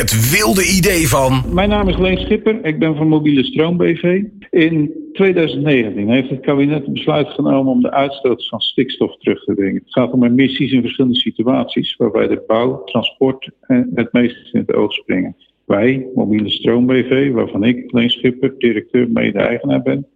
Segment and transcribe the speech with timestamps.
[0.00, 1.42] Het wilde idee van.
[1.52, 4.22] Mijn naam is Leen Schipper, ik ben van Mobiele Stroom BV.
[4.50, 9.82] In 2019 heeft het kabinet besluit genomen om de uitstoot van stikstof terug te brengen.
[9.84, 13.50] Het gaat om emissies in verschillende situaties waarbij de bouw, transport
[13.94, 15.36] het meest in het oog springen.
[15.64, 20.06] Wij, Mobiele Stroom BV, waarvan ik, Leen Schipper, directeur mede-eigenaar ben,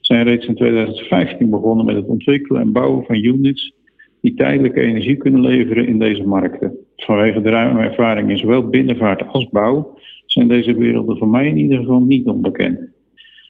[0.00, 3.72] zijn reeds in 2015 begonnen met het ontwikkelen en bouwen van units
[4.20, 6.86] die tijdelijke energie kunnen leveren in deze markten.
[7.04, 11.56] Vanwege de ruime ervaring in zowel binnenvaart als bouw zijn deze werelden voor mij in
[11.56, 12.78] ieder geval niet onbekend.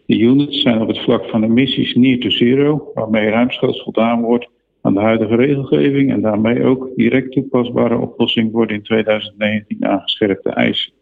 [0.07, 4.49] De units zijn op het vlak van emissies near to zero, waarmee ruimschoots voldaan wordt
[4.83, 10.51] aan de huidige regelgeving en daarmee ook direct toepasbare oplossing voor de in 2019 aangescherpte
[10.51, 10.93] eisen.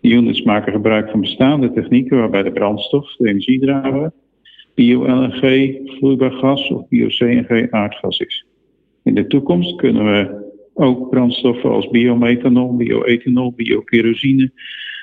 [0.00, 4.12] De units maken gebruik van bestaande technieken waarbij de brandstof, de energiedrager,
[4.74, 8.46] bio-LNG, vloeibaar gas of bio-CNG aardgas is.
[9.02, 10.45] In de toekomst kunnen we
[10.76, 14.52] ook brandstoffen als biomethanol, bioethanol, biokerosine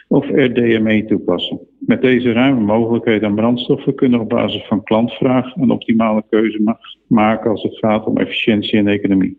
[0.07, 1.59] of RDME toepassen.
[1.79, 6.77] Met deze ruime mogelijkheden aan brandstoffen kunnen we op basis van klantvraag een optimale keuze
[7.07, 9.37] maken als het gaat om efficiëntie en economie.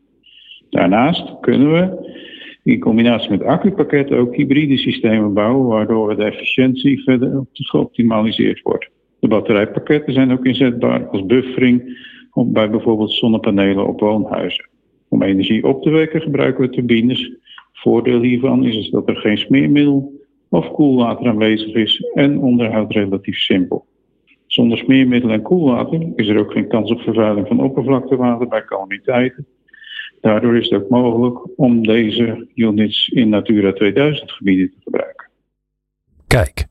[0.71, 2.13] Daarnaast kunnen we
[2.63, 8.91] in combinatie met accupakketten ook hybride systemen bouwen, waardoor de efficiëntie verder geoptimaliseerd wordt.
[9.21, 11.99] De batterijpakketten zijn ook inzetbaar als buffering
[12.35, 14.69] bij bijvoorbeeld zonnepanelen op woonhuizen.
[15.15, 17.33] Om energie op te wekken gebruiken we turbines.
[17.73, 20.13] Voordeel hiervan is dat er geen smeermiddel
[20.49, 23.87] of koelwater aanwezig is en onderhoud relatief simpel.
[24.47, 29.47] Zonder smeermiddel en koelwater is er ook geen kans op vervuiling van oppervlaktewater bij calamiteiten.
[30.21, 35.29] Daardoor is het ook mogelijk om deze units in Natura 2000 gebieden te gebruiken.
[36.27, 36.67] Kijk,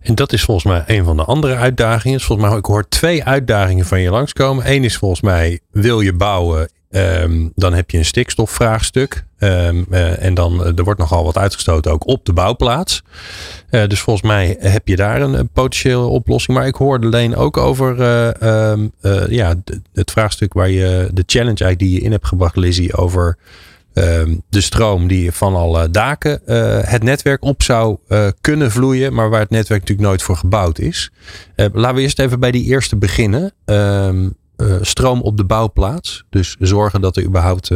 [0.00, 2.20] en dat is volgens mij een van de andere uitdagingen.
[2.20, 4.70] Volgens mij, ik hoor twee uitdagingen van je langskomen.
[4.70, 9.24] Eén is volgens mij, wil je bouwen, um, dan heb je een stikstofvraagstuk.
[9.38, 13.02] Um, uh, en dan, uh, er wordt nogal wat uitgestoten ook op de bouwplaats.
[13.70, 16.56] Uh, dus volgens mij heb je daar een, potentiële oplossing.
[16.56, 18.00] Maar ik hoorde alleen ook over
[18.70, 18.92] um,
[19.28, 19.54] ja,
[19.92, 23.36] het vraagstuk waar je, de challenge eigenlijk die je in hebt gebracht, Lizzie, over
[23.96, 26.40] Ehm, de stroom die van alle daken
[26.84, 27.98] het netwerk op zou
[28.40, 31.10] kunnen vloeien, maar waar het netwerk natuurlijk nooit voor gebouwd is.
[31.56, 33.52] Laten we eerst even bij die eerste beginnen.
[34.56, 36.24] Um, stroom op de bouwplaats.
[36.30, 37.70] Dus zorgen dat er überhaupt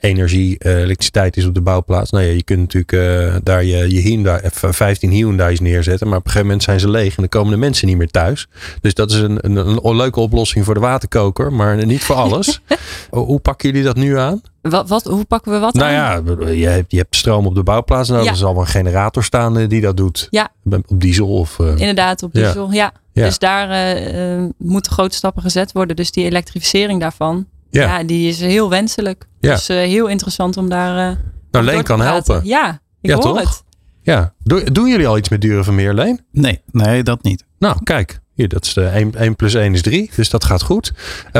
[0.00, 2.10] energie, elektriciteit is op de bouwplaats.
[2.10, 6.30] Nou ja, je kunt natuurlijk daar je, je Hyundai, 15 Hyundai's neerzetten, maar op een
[6.30, 8.48] gegeven moment zijn ze leeg en dan komen de mensen niet meer thuis.
[8.80, 12.60] Dus dat is een, een, een leuke oplossing voor de waterkoker, maar niet voor alles.
[13.10, 14.42] Hoe pakken jullie dat nu aan?
[14.70, 16.24] Wat, wat, hoe pakken we wat nou aan?
[16.40, 18.24] ja, je hebt, je hebt stroom op de bouwplaats nodig.
[18.24, 18.30] Ja.
[18.30, 20.26] Er zal wel een generator staan eh, die dat doet.
[20.30, 20.48] Ja.
[20.70, 21.58] Op diesel of...
[21.58, 22.70] Uh, Inderdaad, op diesel.
[22.70, 22.92] Ja.
[23.12, 23.24] ja.
[23.24, 25.96] Dus daar uh, moeten grote stappen gezet worden.
[25.96, 27.46] Dus die elektrificering daarvan,
[27.80, 28.04] ja.
[28.04, 29.26] die is heel wenselijk.
[29.40, 29.54] Ja.
[29.54, 31.18] Dus heel interessant om daar...
[31.50, 32.40] nou, Leen kan helpen.
[32.44, 33.40] Ja, ik hoor toch?
[33.40, 33.62] het.
[34.02, 34.34] Ja.
[34.72, 36.20] doen jullie al iets met Duren van Meer, Leen?
[36.32, 37.44] Nee, nee, dat niet.
[37.58, 38.20] Nou, kijk.
[38.34, 40.10] Hier, dat is de 1, 1 plus 1 is 3.
[40.16, 40.92] Dus dat gaat goed.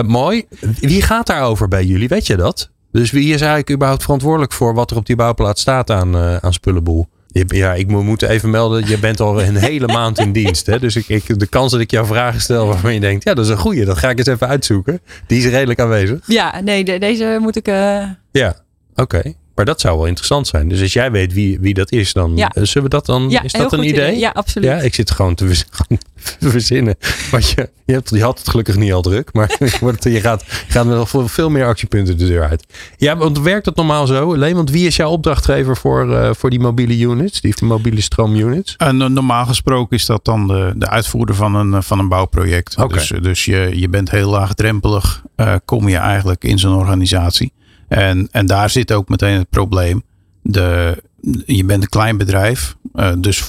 [0.06, 0.46] mooi.
[0.80, 2.08] Wie gaat daarover bij jullie?
[2.08, 2.70] Weet je dat?
[2.92, 6.36] Dus wie is eigenlijk überhaupt verantwoordelijk voor wat er op die bouwplaats staat aan, uh,
[6.36, 7.08] aan spullenboel?
[7.34, 10.66] Ja, ik moet even melden, je bent al een hele maand in dienst.
[10.66, 10.78] Hè?
[10.78, 13.44] Dus ik, ik, de kans dat ik jou vragen stel waarvan je denkt, ja, dat
[13.44, 15.00] is een goeie, dat ga ik eens even uitzoeken.
[15.26, 16.18] Die is redelijk aanwezig.
[16.26, 17.68] Ja, nee, de, deze moet ik.
[17.68, 18.04] Uh...
[18.30, 18.56] Ja,
[18.94, 19.34] oké.
[19.54, 20.68] Maar dat zou wel interessant zijn.
[20.68, 22.50] Dus als jij weet wie, wie dat is, dan ja.
[22.52, 23.30] zullen we dat dan.
[23.30, 23.92] Ja, is dat een idee?
[23.92, 24.18] idee?
[24.18, 24.68] Ja, absoluut.
[24.68, 25.64] Ja, ik zit gewoon te
[26.40, 26.96] verzinnen.
[27.30, 29.56] Want je, je, hebt, je had het gelukkig niet al druk, maar
[30.00, 32.66] je gaat, gaat met nog veel meer actiepunten de deur uit.
[32.96, 34.36] Ja, want werkt dat normaal zo?
[34.36, 38.76] Leen, want wie is jouw opdrachtgever voor, uh, voor die mobiele units, die mobiele stroomunits?
[38.78, 42.76] Uh, normaal gesproken is dat dan de, de uitvoerder van een, van een bouwproject.
[42.76, 42.98] Okay.
[42.98, 47.52] Dus, dus je, je bent heel laagdrempelig, uh, kom je eigenlijk in zo'n organisatie.
[47.88, 50.02] En, en daar zit ook meteen het probleem.
[50.42, 51.02] De,
[51.46, 52.76] je bent een klein bedrijf.
[52.94, 53.40] Uh, dus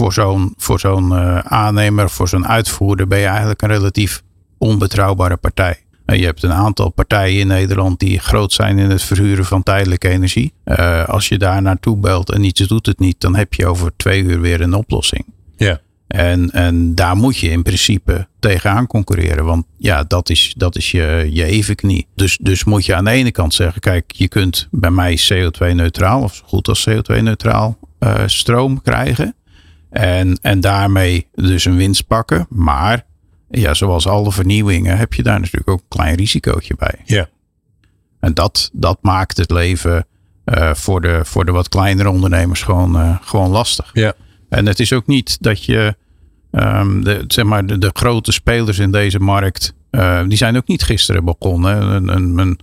[0.58, 4.24] voor zo'n uh, aannemer, voor zo'n uitvoerder ben je eigenlijk een relatief
[4.58, 5.80] onbetrouwbare partij.
[6.06, 9.64] Uh, je hebt een aantal partijen in Nederland die groot zijn in het verhuren van
[9.64, 10.54] tijdelijke energie.
[11.06, 14.24] als je daar naartoe belt en iets doet het niet, dan heb je over twee
[14.24, 15.26] uur weer een oplossing.
[15.58, 15.80] Ja.
[16.08, 19.46] En, en daar moet je in principe tegenaan concurreren.
[19.46, 22.08] Want ja, dat is, dat is je, je evenknie.
[22.16, 26.22] Dus, dus moet je aan de ene kant zeggen: kijk, je kunt bij mij CO2-neutraal,
[26.22, 29.36] of zo goed als CO2-neutraal, uh, stroom krijgen.
[29.90, 32.46] En, en daarmee dus een winst pakken.
[32.50, 33.06] Maar
[33.50, 37.02] ja, zoals alle vernieuwingen heb je daar natuurlijk ook een klein risicootje bij.
[37.06, 37.30] Ja.
[38.20, 40.06] En dat, dat maakt het leven
[40.46, 43.90] uh, voor, de, voor de wat kleinere ondernemers gewoon, uh, gewoon lastig.
[43.94, 44.14] Ja.
[44.56, 45.96] En het is ook niet dat je,
[46.52, 50.84] um, de, zeg maar, de, grote spelers in deze markt, uh, die zijn ook niet
[50.84, 51.82] gisteren begonnen.
[51.82, 52.60] Een, een, een,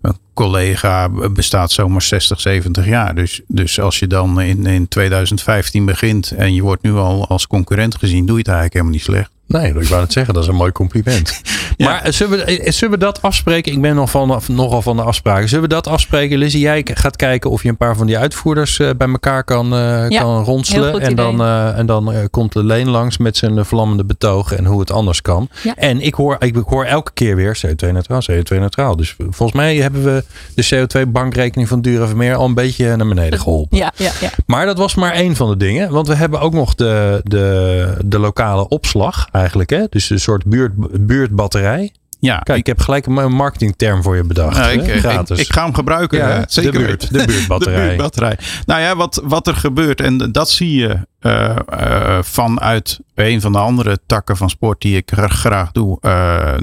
[0.00, 3.14] een collega bestaat zomaar 60, 70 jaar.
[3.14, 7.46] Dus, dus als je dan in, in 2015 begint en je wordt nu al als
[7.46, 9.30] concurrent gezien, doe je het eigenlijk helemaal niet slecht.
[9.52, 11.40] Nee, ik wou het zeggen, dat is een mooi compliment.
[11.78, 13.72] Maar eh, zullen we, eh, zullen we dat afspreken?
[13.72, 15.48] Ik ben nog van, nogal van de afspraken.
[15.48, 16.38] Zullen we dat afspreken?
[16.38, 19.74] Lizzie, jij gaat kijken of je een paar van die uitvoerders uh, bij elkaar kan,
[19.74, 21.00] uh, ja, kan ronselen.
[21.00, 24.90] En dan, uh, en dan komt Leen langs met zijn vlammende betoog en hoe het
[24.90, 25.48] anders kan.
[25.62, 25.74] Ja.
[25.76, 28.96] En ik hoor, ik hoor elke keer weer CO2-neutraal, CO2-neutraal.
[28.96, 33.40] Dus volgens mij hebben we de CO2-bankrekening van Dura Vermeer al een beetje naar beneden
[33.40, 33.78] geholpen.
[33.78, 34.30] Ja, ja, ja.
[34.46, 35.90] Maar dat was maar één van de dingen.
[35.90, 39.70] Want we hebben ook nog de, de, de lokale opslag eigenlijk.
[39.70, 39.84] Hè?
[39.90, 41.92] Dus een soort buurt, buurtbatterij.
[42.18, 44.56] Ja, Kijk, ik heb gelijk een marketingterm voor je bedacht.
[44.56, 45.38] Ja, ik, Gratis.
[45.38, 46.18] Ik, ik, ga hem gebruiken.
[46.18, 47.80] Ja, Zeker de, buurt, de buurtbatterij.
[47.80, 48.38] de buurtbatterij.
[48.66, 53.52] Nou ja, wat, wat er gebeurt, en dat zie je uh, uh, vanuit een van
[53.52, 56.10] de andere takken van sport die ik graag doe, uh,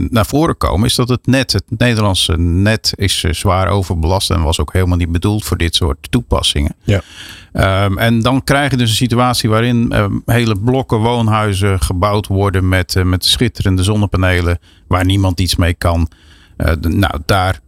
[0.09, 4.59] naar voren komen, is dat het net, het Nederlandse net, is zwaar overbelast en was
[4.59, 6.75] ook helemaal niet bedoeld voor dit soort toepassingen.
[6.83, 7.01] Ja.
[7.83, 12.69] Um, en dan krijg je dus een situatie waarin um, hele blokken woonhuizen gebouwd worden
[12.69, 16.09] met, met schitterende zonnepanelen, waar niemand iets mee kan.
[16.81, 17.59] nou, daar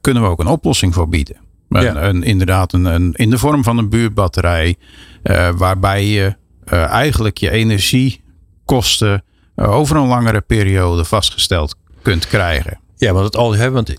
[0.00, 1.43] kunnen we ook een oplossing voor bieden.
[1.82, 2.02] Ja.
[2.02, 4.76] Een, inderdaad, een, een, in de vorm van een buurtbatterij.
[5.22, 6.36] Uh, waarbij je
[6.72, 9.24] uh, eigenlijk je energiekosten
[9.56, 12.78] uh, over een langere periode vastgesteld kunt krijgen.
[12.96, 13.94] Ja, want het al hebben, want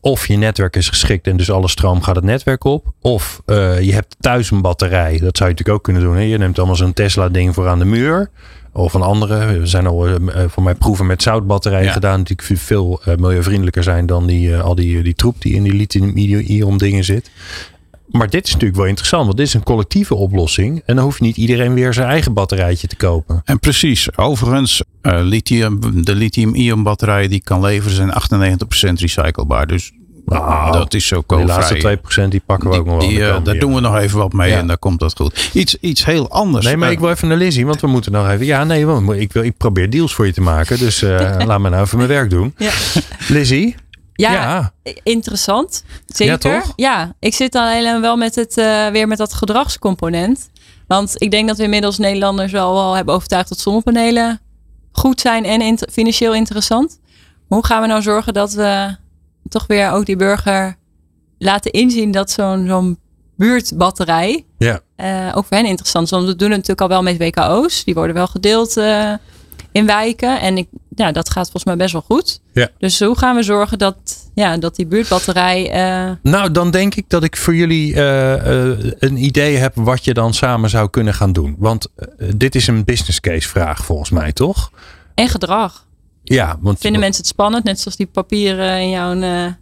[0.00, 2.92] of je netwerk is geschikt en dus alle stroom gaat het netwerk op.
[3.00, 3.42] Of
[3.80, 5.10] je hebt thuis een batterij.
[5.10, 6.14] Dat zou je natuurlijk ook kunnen doen.
[6.14, 6.22] Hè?
[6.22, 8.30] Je neemt allemaal zo'n Tesla ding voor aan de muur.
[8.72, 9.58] Of een andere.
[9.58, 10.08] We zijn al
[10.46, 11.92] voor mij proeven met zoutbatterijen ja.
[11.92, 12.22] gedaan.
[12.22, 17.04] Die veel milieuvriendelijker zijn dan die, al die, die troep die in die lithium-ion dingen
[17.04, 17.30] zit.
[18.08, 20.82] Maar dit is natuurlijk wel interessant, want dit is een collectieve oplossing.
[20.86, 23.42] En dan hoeft niet iedereen weer zijn eigen batterijtje te kopen.
[23.44, 29.66] En precies, overigens, uh, lithium, de lithium-ion batterijen die kan leveren zijn 98% recyclebaar.
[29.66, 29.92] Dus
[30.24, 33.08] nou, dat is zo De laatste 2% die pakken we ook nog wel.
[33.08, 34.58] Die, uh, daar doen we nog even wat mee ja.
[34.58, 35.50] en dan komt dat goed.
[35.52, 36.64] Iets, iets heel anders.
[36.64, 38.46] Nee, maar ik wil even naar Lizzie, want we moeten nog even.
[38.46, 40.78] Ja, nee, want ik, wil, ik probeer deals voor je te maken.
[40.78, 41.10] Dus uh,
[41.46, 42.54] laat me nou even mijn werk doen.
[42.56, 42.70] Ja.
[43.28, 43.74] Lizzie,
[44.30, 44.72] ja,
[45.02, 45.84] interessant.
[46.06, 46.52] Zeker.
[46.52, 50.50] Ja, ja, ik zit helemaal wel met het, uh, weer met dat gedragscomponent.
[50.86, 54.40] Want ik denk dat we inmiddels Nederlanders wel, wel hebben overtuigd dat zonnepanelen
[54.92, 57.00] goed zijn en in, financieel interessant.
[57.48, 58.96] hoe gaan we nou zorgen dat we
[59.48, 60.76] toch weer ook die burger
[61.38, 62.98] laten inzien dat zo'n zo'n
[63.36, 64.80] buurtbatterij ja.
[64.96, 66.10] Uh, ook voor hen interessant is.
[66.10, 67.84] Want we doen het natuurlijk al wel met WKO's.
[67.84, 69.12] Die worden wel gedeeld uh,
[69.72, 70.40] in wijken.
[70.40, 72.40] En ik, ja, dat gaat volgens mij best wel goed.
[72.52, 72.68] Ja.
[72.78, 73.96] Dus hoe gaan we zorgen dat,
[74.34, 75.64] ja, dat die buurtbatterij.
[75.64, 76.12] Uh...
[76.22, 80.14] Nou, dan denk ik dat ik voor jullie uh, uh, een idee heb wat je
[80.14, 81.56] dan samen zou kunnen gaan doen.
[81.58, 81.88] Want
[82.36, 84.70] dit is een business case vraag volgens mij, toch?
[85.14, 85.86] En gedrag.
[86.22, 89.54] Ja, want vinden mensen het spannend, net zoals die papieren in jouw de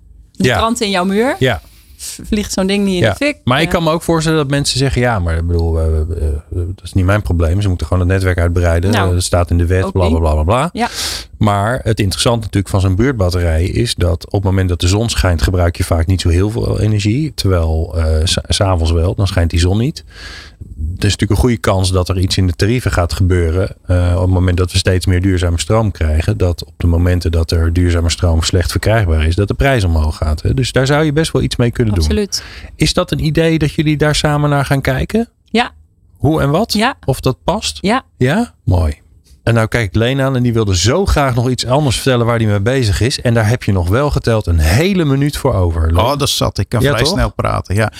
[0.48, 0.72] ja.
[0.78, 1.36] in jouw muur.
[1.38, 1.60] Ja,
[2.30, 3.10] vliegt zo'n ding niet in ja.
[3.10, 3.36] de fik.
[3.44, 5.72] Maar ik kan me ook voorstellen dat mensen zeggen: ja, maar ik bedoel,
[6.50, 7.62] dat is niet mijn probleem.
[7.62, 8.90] Ze moeten gewoon het netwerk uitbreiden.
[8.90, 10.70] Nou, dat staat in de wet, bla bla bla bla.
[10.72, 10.88] Ja.
[11.38, 15.08] Maar het interessante natuurlijk van zo'n buurtbatterij is dat op het moment dat de zon
[15.08, 17.32] schijnt, gebruik je vaak niet zo heel veel energie.
[17.34, 20.04] Terwijl uh, s'avonds wel, dan schijnt die zon niet.
[21.00, 23.76] Er is natuurlijk een goede kans dat er iets in de tarieven gaat gebeuren.
[23.86, 26.36] Uh, op het moment dat we steeds meer duurzame stroom krijgen.
[26.38, 30.16] Dat op de momenten dat er duurzame stroom slecht verkrijgbaar is, dat de prijs omhoog
[30.16, 30.42] gaat.
[30.42, 30.54] Hè?
[30.54, 32.42] Dus daar zou je best wel iets mee kunnen Absoluut.
[32.62, 32.70] doen.
[32.76, 35.28] Is dat een idee dat jullie daar samen naar gaan kijken?
[35.44, 35.70] Ja.
[36.16, 36.72] Hoe en wat?
[36.72, 36.94] Ja.
[37.04, 37.78] Of dat past?
[37.80, 38.02] Ja.
[38.16, 38.54] Ja?
[38.64, 39.00] Mooi.
[39.50, 42.26] En nou kijk ik Leen aan en die wilde zo graag nog iets anders vertellen
[42.26, 43.20] waar hij mee bezig is.
[43.20, 45.92] En daar heb je nog wel geteld een hele minuut voor over.
[45.92, 46.04] Leen.
[46.04, 46.58] Oh, dat zat.
[46.58, 47.12] Ik kan ja, vrij toch?
[47.12, 47.74] snel praten.
[47.74, 47.92] Ja.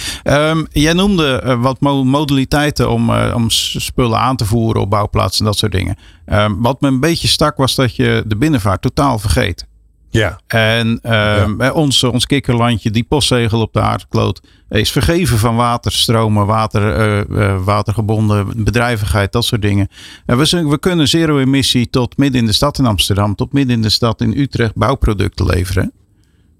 [0.50, 5.40] Um, jij noemde uh, wat modaliteiten om, uh, om spullen aan te voeren op bouwplaatsen
[5.40, 5.96] en dat soort dingen.
[6.26, 9.66] Um, wat me een beetje stak was dat je de binnenvaart totaal vergeet.
[10.10, 10.40] Ja.
[10.46, 11.72] En um, ja.
[11.72, 17.64] ons, ons kikkerlandje, die postzegel op de aardkloot, is vergeven van waterstromen, water, uh, uh,
[17.64, 19.88] watergebonden bedrijvigheid, dat soort dingen.
[20.26, 23.82] En we, we kunnen zero-emissie tot midden in de stad in Amsterdam, tot midden in
[23.82, 25.92] de stad in Utrecht bouwproducten leveren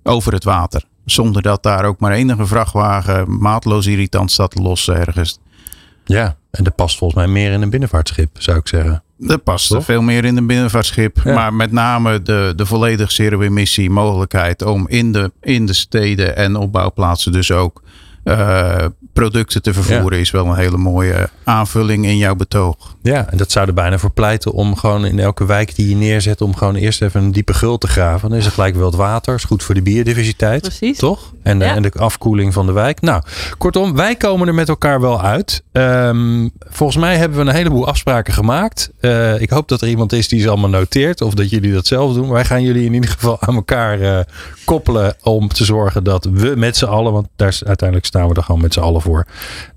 [0.03, 0.83] over het water.
[1.05, 5.39] Zonder dat daar ook maar enige vrachtwagen maatloos irritant staat te lossen ergens.
[6.11, 9.03] Ja, en dat past volgens mij meer in een binnenvaartschip, zou ik zeggen.
[9.17, 9.85] Dat past Toch?
[9.85, 11.21] veel meer in een binnenvaartschip.
[11.25, 11.35] Ja.
[11.35, 16.57] Maar met name de, de volledig zero-emissie mogelijkheid om in de, in de steden en
[16.57, 17.83] op bouwplaatsen dus ook
[19.13, 22.97] producten te vervoeren is wel een hele mooie aanvulling in jouw betoog.
[23.03, 25.97] Ja, en dat zou er bijna voor pleiten om gewoon in elke wijk die je
[25.97, 28.29] neerzet, om gewoon eerst even een diepe gul te graven.
[28.29, 30.61] Dan is er gelijk wel het water, is goed voor de biodiversiteit.
[30.61, 30.99] Precies.
[30.99, 31.33] Toch?
[31.43, 33.01] En, en de afkoeling van de wijk.
[33.01, 33.23] Nou,
[33.59, 35.63] kortom, wij komen er met elkaar wel uit.
[35.73, 38.91] Ehm, volgens mij hebben we een heleboel afspraken gemaakt.
[39.01, 41.21] Uh, ik hoop dat er iemand is die ze allemaal noteert.
[41.21, 42.31] Of dat jullie dat zelf doen.
[42.31, 44.19] Wij gaan jullie in ieder geval aan elkaar uh,
[44.65, 45.15] koppelen.
[45.23, 47.13] Om te zorgen dat we met z'n allen.
[47.13, 49.27] Want daar uiteindelijk staan we er gewoon met z'n allen voor.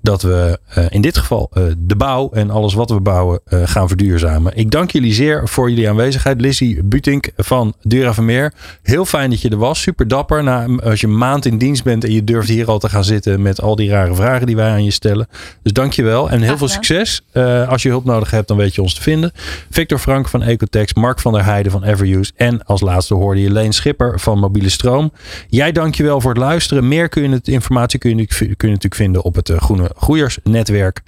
[0.02, 4.56] Dat we uh, in dit geval de bouw en alles wat we bouwen gaan verduurzamen.
[4.56, 6.40] Ik dank jullie zeer voor jullie aanwezigheid.
[6.40, 8.52] Lizzie Butink van Dura Vermeer.
[8.82, 9.80] Heel fijn dat je er was.
[9.80, 10.42] Super dapper.
[10.42, 13.04] Na, als je een maand in dienst bent en je durft hier al te gaan
[13.04, 15.28] zitten met al die rare vragen die wij aan je stellen.
[15.62, 17.22] Dus dank je wel en heel veel succes.
[17.68, 19.32] Als je hulp nodig hebt, dan weet je ons te vinden.
[19.70, 23.50] Victor Frank van Ecotex, Mark van der Heijden van Everuse en als laatste hoorde je
[23.50, 25.12] Leen Schipper van Mobiele Stroom.
[25.48, 26.88] Jij dank je wel voor het luisteren.
[26.88, 29.90] Meer kun je het, informatie kun je, kun je natuurlijk vinden op het uh, Groene
[29.96, 31.02] Groeiersnetwerk.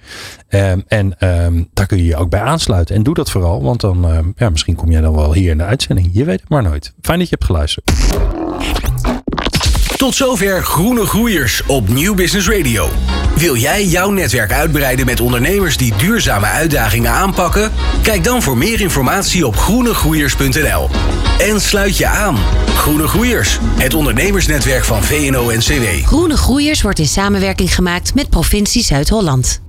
[0.48, 2.94] Um, en um, daar kun je je ook bij aansluiten.
[2.94, 5.58] En doe dat vooral, want dan um, ja, misschien kom jij dan wel hier in
[5.58, 6.10] de uitzending.
[6.12, 6.92] Je weet het maar nooit.
[7.00, 7.90] Fijn dat je hebt geluisterd.
[9.96, 12.88] Tot zover Groene Groeiers op Nieuw Business Radio.
[13.36, 17.72] Wil jij jouw netwerk uitbreiden met ondernemers die duurzame uitdagingen aanpakken?
[18.02, 20.88] Kijk dan voor meer informatie op groenegroeiers.nl.
[21.38, 22.36] En sluit je aan.
[22.76, 26.06] Groene Groeiers, het ondernemersnetwerk van VNO-NCW.
[26.06, 29.60] Groene Groeiers wordt in samenwerking gemaakt met provincie Zuid-Holland.